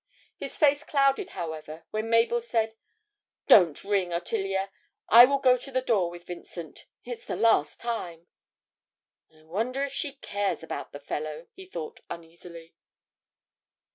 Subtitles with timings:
[0.35, 2.73] His face clouded, however, when Mabel said
[3.45, 4.71] 'Don't ring, Ottilia.
[5.09, 8.25] I will go to the door with Vincent it's the last time.'
[9.31, 12.73] 'I wonder if she cares about the fellow!' he thought uneasily.